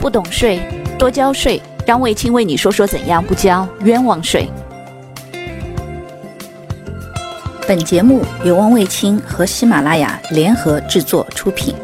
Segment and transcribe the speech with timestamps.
[0.00, 0.58] 不懂税，
[0.98, 1.60] 多交税。
[1.86, 4.48] 张卫青为你说说怎样不交冤枉税。
[7.68, 11.74] 本节目由汪卫青和喜马拉雅联合制作出品。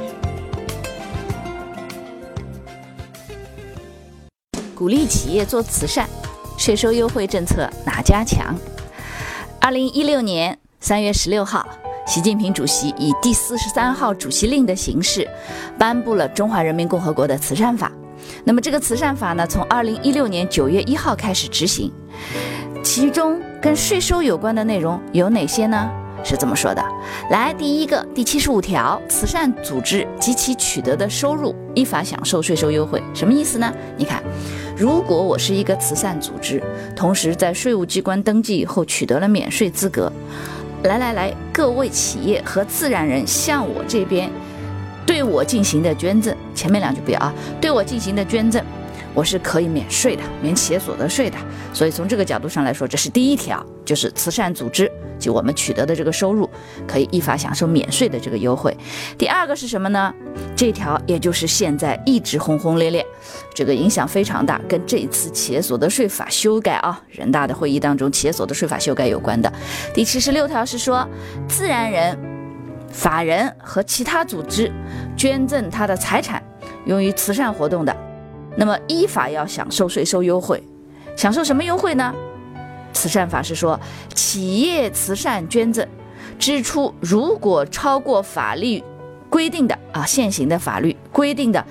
[4.74, 6.08] 鼓励企业做慈善，
[6.56, 8.54] 税收优惠政策哪家强？
[9.60, 11.67] 二零一六年三月十六号，
[12.06, 15.28] 习近平主席以第四十三号主席令的形式，
[15.76, 17.91] 颁布了《中华人民共和国的慈善法》。
[18.45, 21.93] 那么这个慈善法呢，从二零一六年九月一号开始执行，
[22.83, 25.91] 其中跟税收有关的内容有哪些呢？
[26.25, 26.84] 是这么说的，
[27.31, 33.73] 来，第一个，第七十五条，慈善组织及其取得的收入依法享受税收优惠，什么意思呢？
[33.97, 34.20] 你看，
[34.77, 36.61] 如果我是一个慈善组织，
[36.97, 40.11] 同时在税务机关登记以后取得了免税资格，
[40.83, 44.29] 来来来，各位企业和自然人向我这边。
[45.06, 46.36] 对我进行的捐赠，
[46.66, 47.33] 前面两句不要啊。
[47.61, 48.61] 对我进行的捐赠，
[49.15, 51.39] 我是可以免税的，免企业所得税的。
[51.72, 56.50] 所以从这个角度上来说，这是第一条，就是慈善组织就我们取得的这个收入，
[56.84, 58.77] 可以依法享受免税的这个优惠。
[59.17, 60.12] 第二个是什么呢？
[60.56, 63.06] 这条也就是现在一直轰轰烈烈，
[63.55, 69.53] 这个影响非常大，跟这一次企业所得税法修改啊，人大的会议当中企业所得税法修改有关的。
[69.94, 71.09] 第七十六条是说，
[71.48, 72.19] 自然人。
[72.92, 74.72] 法人和其他组织
[75.19, 76.42] 捐赠他的财产
[76.87, 77.95] 用于慈善活动的，
[78.56, 80.62] 那么依法要享受税收优惠。
[81.15, 82.15] 享受什么优惠呢？
[82.93, 83.78] 慈善法是说，
[84.15, 85.87] 企业慈善捐赠
[86.39, 88.83] 支出如果超过法律
[89.28, 91.65] 规定的啊，现行的法律规定的，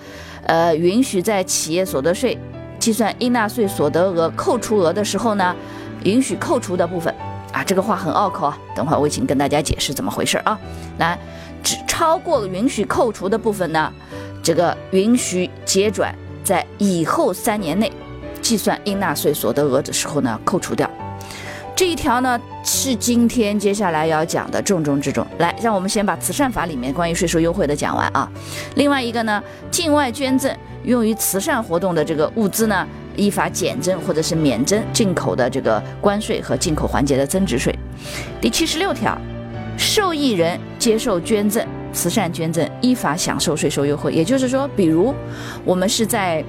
[0.46, 2.38] 呃，允许在企业所得税
[2.78, 5.56] 计算应纳税所得额扣除额的时候呢，
[6.04, 7.14] 允许扣除的部分。
[7.52, 10.60] 啊，这个话很拗口啊，等会儿我请跟大家解释怎么回事啊。
[10.98, 11.18] 来，
[11.64, 13.92] 只超过允许扣除的部分呢，
[14.46, 17.92] 这个允许结转在以后三年内
[18.44, 20.88] 计算应纳税所得额的时候呢扣除掉。
[21.76, 25.26] 这一条呢是今天接下来要讲的重中之重。
[25.40, 28.32] 来，让我们先把慈善法里面关于税收优惠的讲完啊。
[28.76, 32.88] 另外一个呢，境外捐赠用于慈善活动的这个物资呢。
[33.18, 37.74] 依法减征或者是免征进口的这个关税和进口环节的增值税。
[38.42, 39.18] 第七十六条，
[39.78, 44.14] 受益人接受捐赠、慈善捐赠，依法享受税收优惠。
[44.14, 45.16] 也就是说，比如
[45.64, 46.44] 我们是在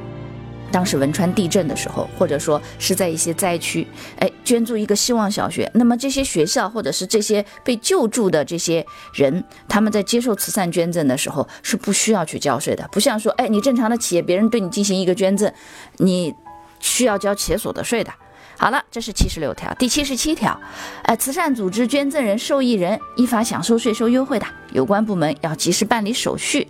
[0.71, 3.87] 当时汶川地震的时候，或者说是在一些灾区，
[4.19, 8.85] 哎，捐助一个希望小学，那么这些学校或者是这些被救助的这些
[9.15, 15.51] 人，他们在接受慈善捐赠的时候是不需要去交税的，不像说，哎，你正常的企业，别人对你进行一个捐赠，
[15.99, 16.35] 你。
[16.79, 18.13] 需要交企业所得税的。
[18.59, 19.73] 好了，这是七十六条。
[19.75, 20.59] 第七十七条，
[21.03, 26.67] 呃，慈善组织捐赠人、受益人依法享受税收优惠的，有关部门要及时办理手续。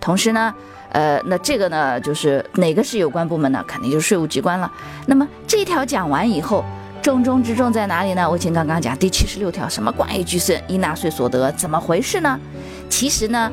[0.00, 0.54] 同时呢，
[0.92, 3.62] 呃，那这个呢，就是哪个是有关部门呢？
[3.68, 4.72] 肯定就是税务机关了。
[5.06, 6.64] 那么这条讲完以后，
[7.02, 8.28] 重中之重在哪里呢？
[8.28, 12.40] 我请刚刚讲第七十六条，什么关于居身应纳税所得，怎么回事呢？
[12.88, 13.52] 其实呢，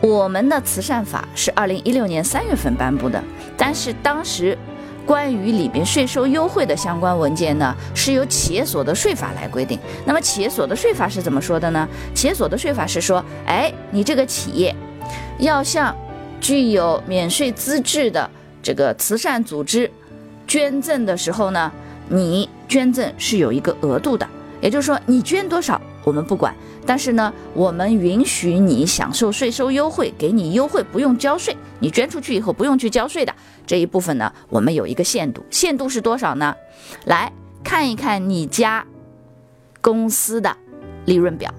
[0.00, 3.22] 我们的慈善法是二零一六年三月份颁布的，
[3.58, 4.56] 但是当时。
[5.10, 9.76] 关于里面税收优惠的相关文件呢，是由企业所得税法来规定。
[10.06, 11.88] 那么企业所得税法是怎么说的呢？
[12.14, 14.72] 企业所得税法是说，哎，你这个企业
[15.40, 15.92] 要向
[16.40, 18.30] 具有免税资质的
[18.62, 19.90] 这个慈善组织
[20.46, 21.72] 捐赠的时候呢，
[22.08, 24.24] 你捐赠是有一个额度的，
[24.60, 26.54] 也就是说你捐多少我们不管，
[26.86, 33.29] 但是呢，我们允许你享受税收优惠，给你优惠不用交税，你捐出去以后不用去交税的。
[33.70, 36.56] 这一部分呢，我们有一个限度，限度是多少呢？
[37.04, 37.32] 来
[37.62, 38.84] 看一看你家
[39.80, 40.56] 公司的
[41.04, 41.54] 利润表，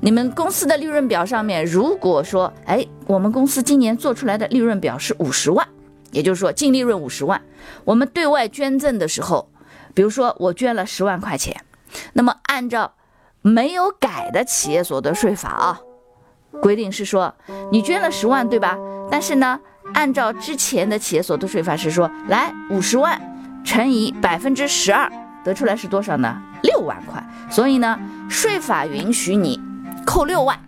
[0.00, 5.68] 你们公司的利润表上面，如果说，哎，我们公司今年做出来的利润表是五十万，
[6.12, 7.42] 也就是说净利润五十万，
[7.84, 9.50] 我们对外捐赠的时候，
[9.92, 11.62] 比如说我捐了十万块钱，
[12.14, 12.94] 那么按照
[13.42, 15.80] 没有改的企业所得税法啊，
[16.62, 17.34] 规定是说，
[17.70, 18.78] 你捐了十万，对吧？
[19.10, 19.60] 但是呢。
[19.94, 23.20] 按照之前的企业所得税法是说，来五十万
[23.64, 25.10] 乘以百分之十二，
[25.44, 26.40] 得出来是多少呢？
[26.62, 27.22] 六万块。
[27.50, 27.98] 所以呢，
[28.28, 29.60] 税法允许你
[30.06, 30.58] 扣六万。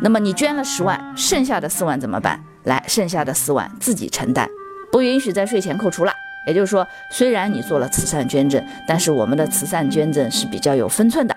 [0.00, 2.40] 那么你捐了十万，剩下的四万怎么办？
[2.64, 4.48] 来，剩下的四万自己承担，
[4.90, 6.12] 不允许在税前扣除了。
[6.46, 11.36] 也就是说，虽然你做了慈善捐赠，但是我们的慈善捐赠是比较有分寸的。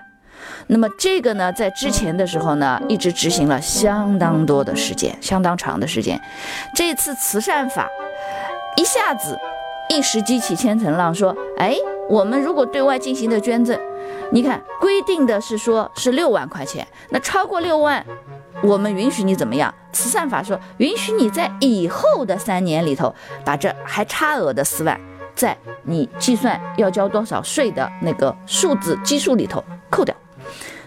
[0.68, 6.20] 那么这个呢，在之前的时候呢，一直执行了相当多的时间，相当长的时间。
[6.74, 7.88] 这次慈善法
[8.76, 9.38] 一下子
[9.88, 11.76] 一时激起千层浪，说，哎，
[12.08, 13.78] 我们如果对外进行的捐赠，
[14.30, 18.04] 你看规定的是说是六万块钱，那超过六万，
[18.62, 19.72] 我们允许你怎么样？
[19.92, 24.98] 慈善法说允许你在以后的三年里头，把这还差额的四万，
[25.34, 30.14] 在你计算要交多少税的那个数字基数里头扣掉。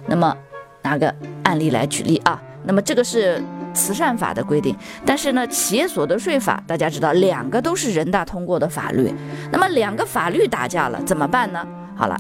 [0.08, 0.36] 那么
[0.82, 1.14] 拿个
[1.44, 3.44] 案例来举例啊，那么这个是。
[3.76, 4.74] 慈善法的规定，
[5.06, 9.14] 但是呢，企业所得税法大家知道，两个都是人大通过的法律。
[9.52, 11.60] 那么两个法律打架了，怎么办呢？
[11.94, 12.18] 好了，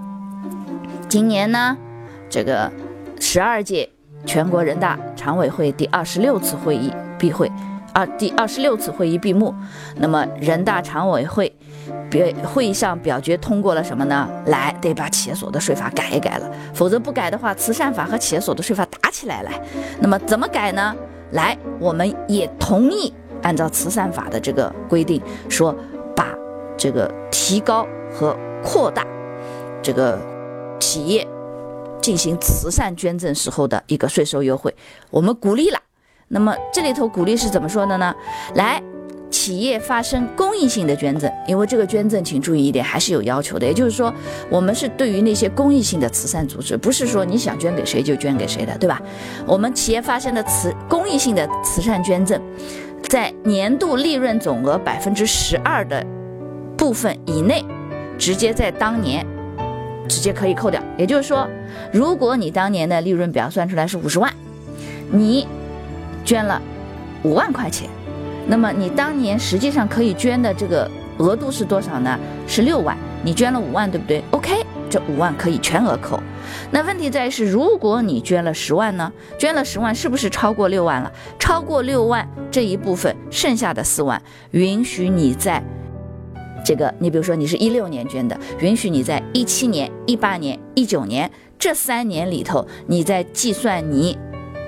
[1.07, 1.77] 今年呢，
[2.30, 2.69] 这个
[3.21, 3.89] 十二届
[4.25, 7.50] 全国人大常委会第二十六次会议闭会，
[7.94, 9.56] 啊，第二十六次会议闭幕。
[9.95, 11.56] 那么人大常委会
[12.10, 14.30] 表会议上表决通过了什么呢？
[14.48, 19.52] 来，得把企业所得税法改一改了，否则不改的话，慈善法和企业所得税法打起来了。
[20.00, 20.96] 那么怎么改呢？
[21.32, 25.76] 来，我们也同意按照慈善法的这个规定，说
[26.16, 26.34] 把
[26.78, 29.06] 这个提高和扩大
[29.82, 30.20] 这个
[30.80, 31.28] 企业
[32.02, 34.74] 进行慈善捐赠时候的一个税收优惠，
[35.10, 35.80] 我们鼓励了。
[36.28, 38.16] 那么这里头鼓励是怎么说的呢？
[38.56, 38.82] 来。
[39.30, 43.66] 企业发生公益性的捐赠，因为这个捐赠，请注意一点，还是有要求的。
[43.66, 44.13] 也就是说，
[44.50, 49.01] 我们是对于那些公益性的慈善组织，不是说你想捐给谁就捐给谁的，对吧？
[49.45, 52.42] 我们企业发生的慈公益性的慈善捐赠，
[53.04, 56.06] 在年度利润总额百分之十二的
[56.77, 57.63] 部分以内，
[58.18, 59.25] 直接在当年
[60.07, 60.81] 直接可以扣掉。
[60.98, 61.48] 也就是说，
[61.92, 64.33] 如果你当年的利润表算出来是五十万，
[65.12, 65.45] 你
[66.24, 66.62] 捐了
[67.24, 67.89] 五万块钱。
[68.47, 72.19] 那么你当年实际上可以捐的这个额度是多少呢？
[72.47, 76.21] 是六万，你捐了五万，对不对？OK，这五万可以全额扣。
[76.69, 79.12] 那问题在于是，如果你捐了十万呢？
[79.38, 81.12] 捐了十万是不是超过六万了？
[81.39, 84.21] 超过六万这一部分，剩下的四万，
[84.51, 85.63] 允许你在
[86.63, 94.18] 这个，你比如说你是一六年捐的，允许你在一七年、一八年、一九年这三年里头，你在计算你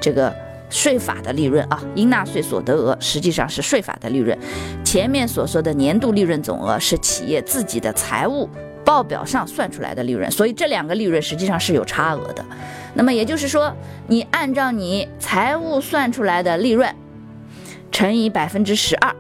[0.02, 0.34] 这个。
[0.70, 4.38] 税法的利润啊，应纳税所得额实际上是税法的利润。
[4.84, 8.50] 前面所说的年度利润总额是企业自己的财务
[8.84, 12.46] 报表上算出来的利润，所以这两个利润实际上是有差额的。
[12.94, 13.74] 那么也就是说，
[14.08, 16.94] 你按照你财务算出来的利润
[17.92, 19.14] 乘以百分之十二，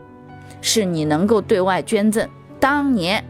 [0.62, 2.28] 是你能够对外捐赠
[2.60, 3.24] 当年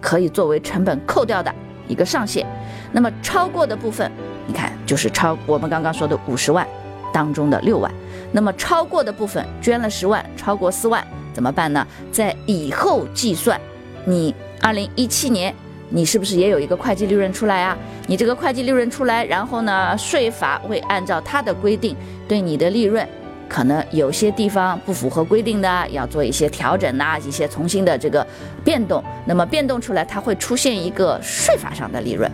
[0.00, 1.54] 可以作为成本扣掉的
[1.86, 2.46] 一个上限。
[2.92, 4.10] 那么超过的部分，
[4.46, 6.66] 你看就是超我们刚刚说的五十万。
[7.12, 7.92] 当中的六万，
[8.32, 11.86] 那么超过的部分捐了十万，超过四万怎么办呢？
[12.10, 13.60] 在以后计算，
[14.04, 15.54] 你二零一七年
[15.88, 17.76] 你是不是也有一个会计利润出来啊？
[18.06, 21.96] 你这个会计利润出来，然后呢，税法会按照它的规定
[22.28, 23.06] 对你的利润，
[23.48, 28.26] 可能有些地方不符合规定的，要做一些调整呐，一些重新的这个
[28.64, 29.02] 变动。
[29.24, 32.30] 那么变动出来，它会出现一个税法上的利润。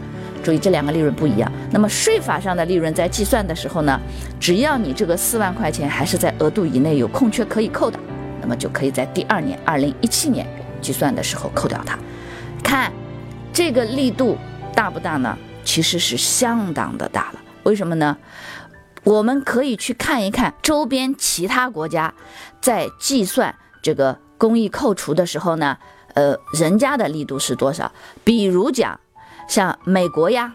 [0.47, 1.53] 注意这两个利润不一样。
[1.73, 4.01] 那么税法上的利润在计算的时候呢，
[4.39, 7.99] 只要你这个四万块钱还是在额度以内有空缺可以扣的，
[8.41, 10.47] 那么就可以在第二年二零一七年
[10.81, 11.99] 计算的时候扣掉它。
[12.63, 12.93] 看
[13.53, 14.39] 这个力度
[14.73, 15.37] 大不大呢？
[15.65, 17.41] 其实是相当的大了。
[17.65, 18.17] 为什么呢？
[19.03, 22.15] 我们可以去看一看周边其他国家
[22.61, 23.53] 在计算
[23.83, 25.77] 这个公益扣除的时候呢，
[26.15, 27.91] 呃，人家的力度是多少？
[28.23, 29.01] 比如讲。
[29.49, 30.53] 像美国呀、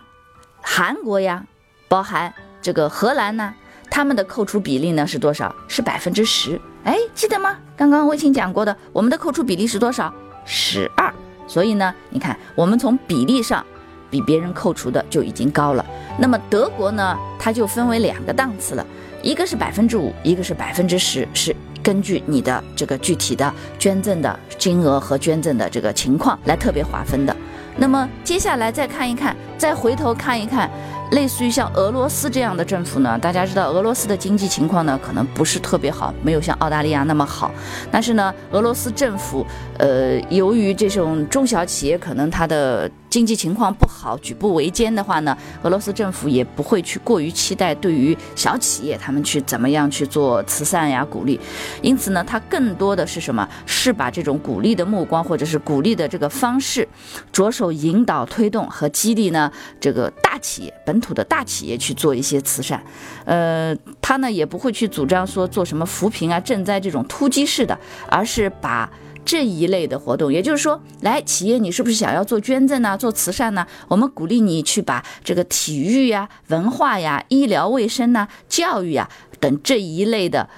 [0.62, 1.46] 韩国呀，
[1.88, 3.54] 包含这个荷兰呢，
[3.90, 5.54] 他们的扣除比例呢是多少？
[5.68, 6.60] 是百分之十。
[6.84, 7.58] 哎，记得吗？
[7.78, 10.14] 刚刚魏青讲过的，我们的扣除比例是多少？
[10.46, 11.12] 十二。
[11.48, 13.66] 所以呢，你看，我们从比例上
[14.10, 15.86] 比别人扣除的就已经高了。
[16.18, 18.86] 那么德国呢，它就分为两个档次了，
[19.22, 27.36] 一个是百分之五，一个是百分之十，是根据你的这个具体的捐赠的金额和捐赠的这个情况来特别划分的。
[27.78, 30.70] 那么接下来再看一看，再回头看一看，
[31.12, 33.18] 类似于像俄罗斯这样的政府呢？
[33.20, 37.52] 大家知道俄罗斯的经济情况呢，可能不是特别好，没有像澳大利亚那么好。
[37.92, 39.46] 但是呢，俄罗斯政府，
[39.80, 42.90] 呃，由于这种中小企业可能它的。
[43.12, 51.38] 经济情况不好，举步维艰的话呢，俄罗斯政府也不会去过于期待对于小企业他们去怎么样去做慈善呀鼓励，
[51.82, 53.48] 因此呢，它更多的是什么？
[53.66, 56.88] 是把这种鼓励的目光或者是鼓励的这个方式，
[57.34, 59.52] 着手引导推动和激励呢
[59.82, 62.82] 这个大企业本土的大企业去做一些慈善，
[63.26, 67.78] 呃，他呢也不会去主张说做什么扶贫啊赈灾这种突击式的，
[68.08, 68.90] 而是把。
[69.24, 72.98] 这一类的活动，也就是说，来企业，你是不是想要做捐赠呢？
[72.98, 73.66] 做慈善呢？
[73.88, 79.10] 我们鼓励你去把这个体育呀、文化呀、医疗卫生呐、教育呀
[79.40, 80.50] 等这一类的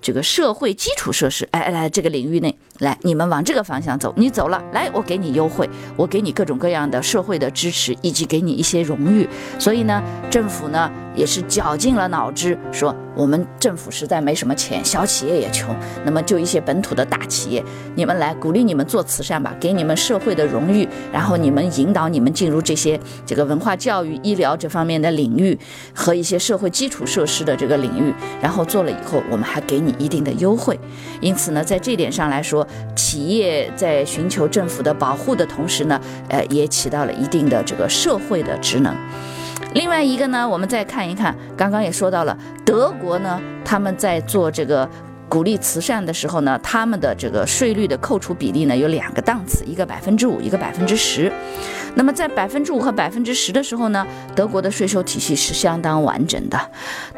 [0.00, 9.28] 这个社会基础设施，哎来这个领域内来，你们往这个方向走，你走了，来我给你优惠，我给你各种各样的社会的支持，以及给你一些荣誉。
[9.58, 17.64] 所以呢，政府呢也是绞尽了脑汁，说我们政府实在没什么钱，小企业也穷，那么就一些本土的大企业，
[17.96, 25.58] 你们来鼓励你们做慈善吧，给你们社会的荣誉，然后你们引导你们进入这些这个文化教育、医疗这方面的领域
[25.92, 30.78] 和一些社会基础设施的这个领域，然后做了以后，我们还给你一定的优惠。
[31.20, 38.94] 因此呢，在这点上来说，企业在寻求政府的保护的同时呢，呃，也起到了一定的这个社会的职能。
[39.74, 44.88] 另外一个呢，我们再看一看，刚刚也说到了，德国呢，他们在做这个
[45.28, 51.30] 鼓励慈善的时候呢，他们的这个税率的扣除比例呢有两个档次，一个百分之五，一个百分之十。
[51.94, 56.58] 那么在百分之五和百分之十的时候呢，德国的税收体系是相当完整的，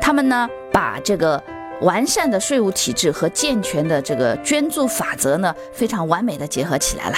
[0.01, 1.43] 他们呢把这个。
[1.81, 7.17] 完善的税务体制和健全的这个捐助法则呢，非常完美的结合起来了。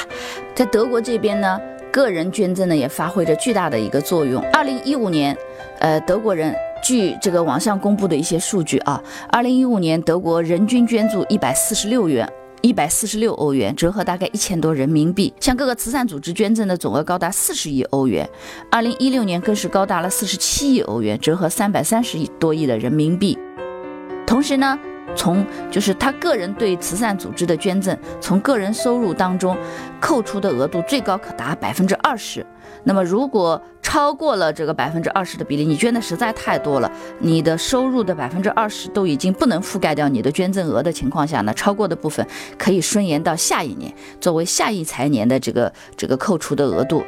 [0.55, 1.61] 在德国这边呢，
[1.93, 4.43] 个人捐赠呢也发挥着巨大的一个作用。
[4.53, 5.37] 二零一五年，
[5.81, 12.29] 呃，德国人据这个网上公布的一些数据啊，二零一五年德国人均捐助一百四十六元，
[12.61, 15.33] 一百四十六欧元，折合大概一千多人民币。
[15.41, 18.29] 向各个慈善组织捐赠的总额高达四十亿欧元，
[18.71, 23.37] 二零一六年更是高达了四十七亿欧元，折合三百三十亿多亿的人民币。
[24.43, 24.77] 同时呢，
[25.15, 29.57] 从就是他个人对慈善组织的捐赠，从个人收入当中
[30.01, 32.45] 扣除的额度最高可达百分之二十。
[32.83, 42.27] 那么如果超过了这个百分之二十的比例，你捐的实在太多了，你的收入的百分之二十都已经不能覆盖掉你的捐赠额的情况下呢，超过的部分
[42.59, 47.05] 可以顺延到下一年，作为下一财年的这个这个扣除的额度。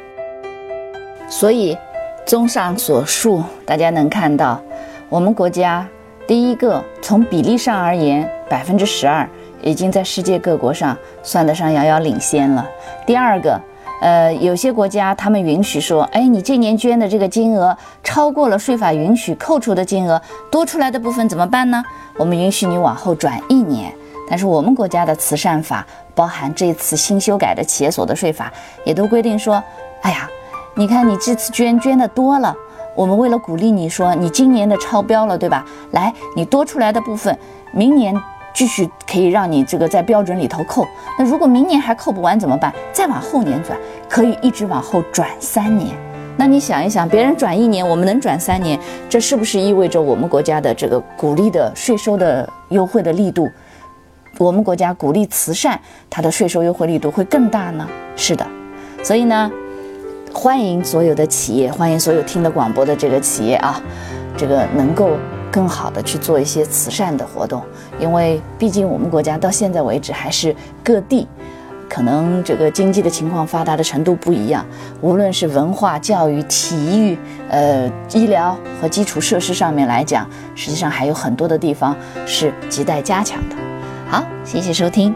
[1.29, 1.77] 所以，
[2.25, 4.63] 综上所述，大家能看到
[5.09, 5.85] 我们国家。
[6.27, 9.29] 第一个，从比例上而言，百分之十二
[9.61, 12.67] 已经在世界各国上算得上遥遥领先了。
[13.05, 13.61] 第二个，
[14.01, 21.83] 呃，有些国家他们允许说，哎，你这年捐的这个金额超过了税法允许扣除的金额，多出来的部分怎么办呢？
[22.17, 23.93] 我们允许你往后转一年。
[24.27, 28.51] 但是我们国家的慈善法，包含这次新修改的企业所得税法，
[28.83, 29.63] 也都规定说，
[30.01, 30.27] 哎呀，
[30.73, 32.55] 你看你这次捐捐的多了。
[32.95, 35.65] 我们为了鼓励你说你今年的超标了，对吧？
[35.91, 37.37] 来，你多出来的部分，
[37.73, 38.15] 明年
[38.53, 40.87] 继续可以让你这个在标准里头扣。
[41.19, 42.73] 那如果明年还扣不完怎么办？
[42.93, 43.77] 再往后年转，
[44.09, 45.93] 可以一直往后转三年。
[46.37, 53.49] 那你想一想，别人转一年，我们能转三年，这是不是意味着我们国家的这个鼓励的税收的优惠的力度，
[54.37, 57.85] 我们国家鼓励慈善它的税收优惠力度会更大呢？
[58.15, 58.47] 是的，
[59.03, 59.51] 所以呢。
[60.35, 63.81] 欢迎所有的企业，欢迎所有听了广播的这个企业啊，
[64.35, 65.11] 这个能够
[65.49, 67.63] 更好的去做一些慈善的活动，
[67.99, 71.25] 因为毕竟我们国家到现在为止还是各地
[71.89, 74.63] 可能这个经济的情况发达的程度不一样，
[74.99, 77.17] 无论是文化教育、体育、
[77.49, 83.55] 呃医疗和基础设施上面来讲，实际上还有很多的地方是亟待加强的。
[84.07, 85.15] 好，谢谢收听。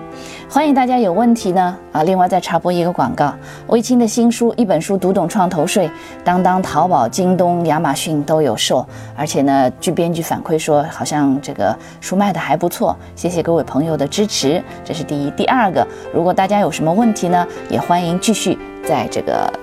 [0.52, 2.02] 欢迎大家有问题呢啊！
[2.02, 3.32] 另外再插播一个广告，
[3.68, 5.88] 卫青的新书《一本书读懂创投税》，
[6.24, 8.84] 当当、淘宝、京东、亚马逊都有售，
[9.16, 12.98] 而且呢，据编辑反馈说，好像这个书卖的还不错。
[13.16, 15.30] 谢谢各位朋友的支持，这是第一。
[15.32, 19.54] 第二个，如果大家有什么问题呢，也欢迎继续在这个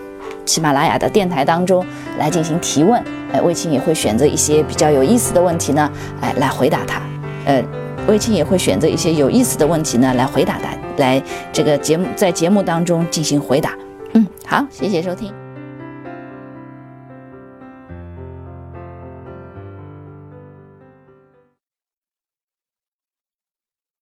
[0.45, 1.85] 喜马拉雅的电台当中
[2.17, 3.03] 来进行提问，
[3.33, 5.91] 哎，卫青也会选择一些比较有意思的问题呢，
[6.21, 7.03] 哎，来回答他，
[7.45, 7.86] 呃。
[8.07, 11.23] 魏青也会选择一些有意思的问题呢，来回答他，来
[11.53, 13.77] 这个节目在节目当中进行回答。
[14.15, 15.46] 嗯，好，谢谢收听。